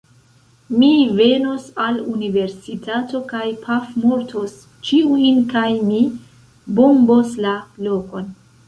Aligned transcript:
Mi 0.83 0.87
venos 1.19 1.67
al 1.87 1.99
universitato 2.13 3.21
kaj 3.33 3.45
pafmortos 3.67 4.57
ĉiujn 4.89 5.41
kaj 5.55 5.69
mi 5.93 6.05
bombos 6.81 7.39
la 7.49 7.57
lokon 7.89 8.39